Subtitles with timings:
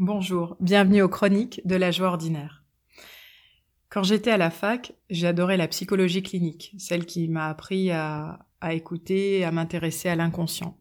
[0.00, 2.62] Bonjour, bienvenue aux chroniques de la joie ordinaire.
[3.88, 8.38] Quand j'étais à la fac, j'adorais la psychologie clinique, celle qui m'a appris à,
[8.70, 10.78] écouter, à m'intéresser à l'inconscient.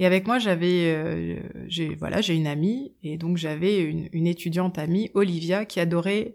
[0.00, 4.26] Et avec moi, j'avais, euh, j'ai, voilà, j'ai une amie, et donc j'avais une, une,
[4.26, 6.34] étudiante amie, Olivia, qui adorait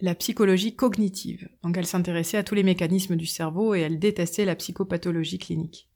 [0.00, 1.48] la psychologie cognitive.
[1.64, 5.89] Donc elle s'intéressait à tous les mécanismes du cerveau et elle détestait la psychopathologie clinique.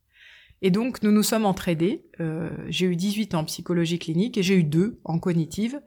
[0.65, 2.07] Et donc, nous nous sommes entraidés.
[2.21, 5.79] Euh, j'ai eu 18 ans en psychologie clinique et j'ai eu 2 en cognitive.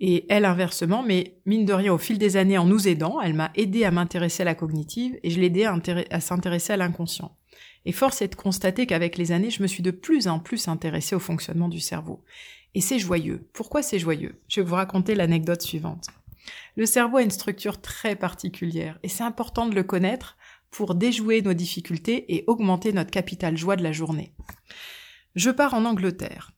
[0.00, 3.34] Et elle inversement, mais mine de rien, au fil des années, en nous aidant, elle
[3.34, 5.78] m'a aidé à m'intéresser à la cognitive et je l'ai aidé à,
[6.10, 7.36] à s'intéresser à l'inconscient.
[7.84, 10.66] Et force est de constater qu'avec les années, je me suis de plus en plus
[10.66, 12.24] intéressée au fonctionnement du cerveau.
[12.74, 13.48] Et c'est joyeux.
[13.52, 14.42] Pourquoi c'est joyeux?
[14.48, 16.08] Je vais vous raconter l'anecdote suivante.
[16.74, 20.36] Le cerveau a une structure très particulière et c'est important de le connaître
[20.76, 24.34] pour déjouer nos difficultés et augmenter notre capital joie de la journée.
[25.34, 26.52] Je pars en Angleterre.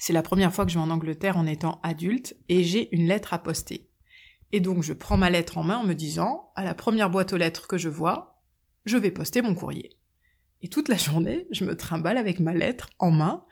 [0.00, 3.06] C'est la première fois que je vais en Angleterre en étant adulte et j'ai une
[3.06, 3.88] lettre à poster.
[4.50, 7.32] Et donc je prends ma lettre en main en me disant, à la première boîte
[7.32, 8.42] aux lettres que je vois,
[8.84, 9.96] je vais poster mon courrier.
[10.62, 13.44] Et toute la journée, je me trimballe avec ma lettre en main.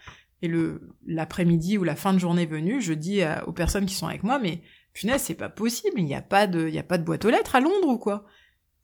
[0.42, 4.08] Et le l'après-midi ou la fin de journée venue, je dis aux personnes qui sont
[4.08, 7.24] avec moi, mais punaise, c'est pas possible, il n'y a de, a pas de boîte
[7.24, 8.26] aux lettres à Londres ou quoi?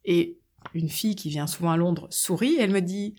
[0.05, 0.42] Et
[0.75, 3.15] une fille qui vient souvent à Londres sourit, elle me dit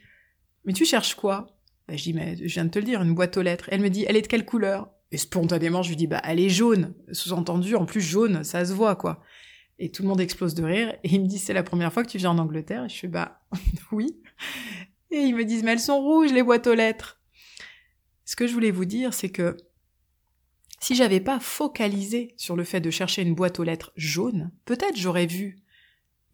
[0.66, 1.58] Mais tu cherches quoi?
[1.88, 3.70] Bah, Je dis Mais je viens de te le dire, une boîte aux lettres.
[3.72, 4.90] Elle me dit Elle est de quelle couleur?
[5.12, 6.94] Et spontanément, je lui dis Bah, elle est jaune.
[7.12, 9.22] Sous-entendu, en plus jaune, ça se voit, quoi.
[9.80, 10.94] Et tout le monde explose de rire.
[11.04, 12.86] Et il me dit C'est la première fois que tu viens en Angleterre?
[12.86, 13.42] Et je fais Bah,
[13.92, 14.18] oui.
[15.12, 17.20] Et ils me disent Mais elles sont rouges, les boîtes aux lettres.
[18.26, 19.58] Ce que je voulais vous dire, c'est que
[20.80, 24.98] si j'avais pas focalisé sur le fait de chercher une boîte aux lettres jaune, peut-être
[24.98, 25.63] j'aurais vu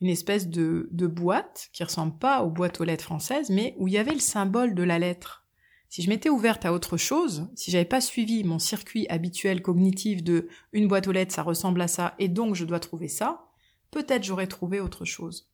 [0.01, 3.87] une espèce de, de boîte qui ressemble pas aux boîtes aux lettres françaises, mais où
[3.87, 5.45] il y avait le symbole de la lettre.
[5.89, 10.23] Si je m'étais ouverte à autre chose, si j'avais pas suivi mon circuit habituel cognitif
[10.23, 13.47] de une boîte aux lettres ça ressemble à ça et donc je dois trouver ça,
[13.89, 15.49] peut-être j'aurais trouvé autre chose.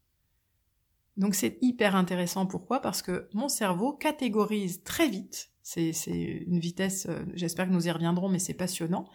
[1.15, 2.45] Donc c'est hyper intéressant.
[2.45, 2.81] Pourquoi?
[2.81, 5.51] Parce que mon cerveau catégorise très vite.
[5.63, 9.09] C'est une vitesse, euh, j'espère que nous y reviendrons, mais c'est passionnant.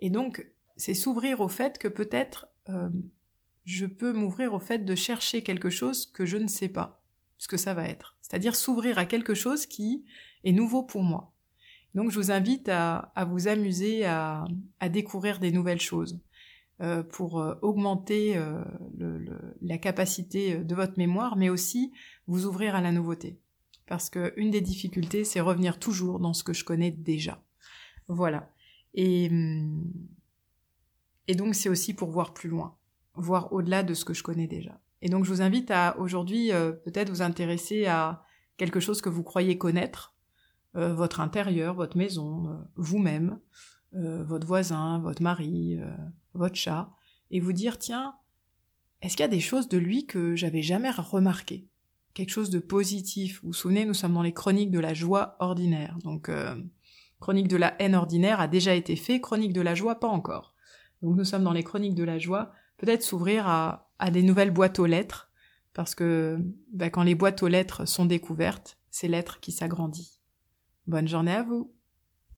[0.00, 2.90] Et donc c'est s'ouvrir au fait que peut-être euh,
[3.64, 7.02] je peux m'ouvrir au fait de chercher quelque chose que je ne sais pas
[7.38, 8.16] ce que ça va être.
[8.20, 10.04] C'est-à-dire s'ouvrir à quelque chose qui
[10.44, 11.32] est nouveau pour moi.
[11.94, 14.46] Donc je vous invite à, vous amuser à,
[14.90, 16.20] découvrir des nouvelles choses
[16.80, 18.64] euh, pour euh, augmenter euh,
[19.60, 21.92] la capacité de votre mémoire, mais aussi
[22.26, 23.38] vous ouvrir à la nouveauté.
[23.86, 27.42] Parce que une des difficultés, c'est revenir toujours dans ce que je connais déjà.
[28.08, 28.50] Voilà.
[28.94, 29.92] Et, hum,
[31.28, 32.76] et donc c'est aussi pour voir plus loin
[33.14, 34.80] voir au-delà de ce que je connais déjà.
[35.02, 38.22] Et donc je vous invite à aujourd'hui euh, peut-être vous intéresser à
[38.56, 40.14] quelque chose que vous croyez connaître,
[40.76, 43.38] euh, votre intérieur, votre maison, euh, vous-même,
[43.94, 45.78] votre voisin, votre mari,
[46.32, 46.88] votre chat,
[47.30, 48.14] et vous dire tiens,
[49.02, 51.68] est-ce qu'il y a des choses de lui que j'avais jamais remarquées?
[52.14, 53.40] Quelque chose de positif.
[53.42, 55.98] Vous vous souvenez, nous sommes dans les chroniques de la joie ordinaire.
[56.04, 56.30] Donc
[57.20, 60.54] chronique de la haine ordinaire a déjà été fait, chronique de la joie pas encore.
[61.02, 62.50] Donc nous sommes dans les chroniques de la joie
[62.82, 65.30] peut-être s'ouvrir à, des nouvelles boîtes aux lettres,
[65.72, 66.38] parce que
[66.72, 70.18] bah, quand les boîtes aux lettres sont découvertes, c'est l'être qui s'agrandit.
[70.88, 71.72] Bonne journée à vous